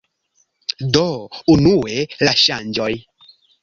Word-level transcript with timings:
Do, 0.95 1.05
unue 1.57 2.09
la 2.27 2.37
ŝanĝoj 2.47 2.93